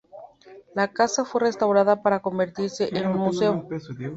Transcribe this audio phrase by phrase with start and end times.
[0.73, 3.67] La casa fue restaurada para convertirse en un museo.